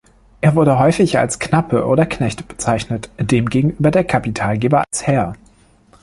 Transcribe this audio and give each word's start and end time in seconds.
Er 0.41 0.55
wurde 0.55 0.79
häufig 0.79 1.19
als 1.19 1.37
Knappe 1.37 1.85
oder 1.85 2.07
Knecht 2.07 2.47
bezeichnet, 2.47 3.11
demgegenüber 3.19 3.91
der 3.91 4.03
Kapitalgeber 4.03 4.79
als 4.79 5.05
Herr. 5.05 5.33